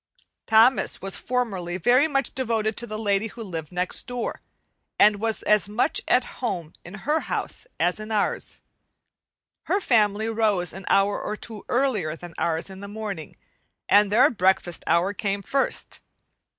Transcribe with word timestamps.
Thomas 0.47 0.99
was 0.99 1.15
formerly 1.15 1.77
very 1.77 2.07
much 2.07 2.33
devoted 2.33 2.75
to 2.77 2.87
the 2.87 2.97
lady 2.97 3.27
who 3.27 3.43
lived 3.43 3.71
next 3.71 4.07
door, 4.07 4.41
and 4.97 5.17
was 5.17 5.43
as 5.43 5.69
much 5.69 6.01
at 6.07 6.25
home 6.41 6.73
in 6.83 6.95
her 7.05 7.19
house 7.19 7.67
as 7.79 7.99
in 7.99 8.11
ours. 8.11 8.61
Her 9.65 9.79
family 9.79 10.27
rose 10.27 10.73
an 10.73 10.85
hour 10.89 11.21
or 11.21 11.37
two 11.37 11.65
earlier 11.69 12.15
than 12.15 12.33
ours 12.39 12.67
in 12.67 12.79
the 12.79 12.87
morning, 12.87 13.35
and 13.87 14.11
their 14.11 14.27
breakfast 14.31 14.83
hour 14.87 15.13
came 15.13 15.43
first. 15.43 15.99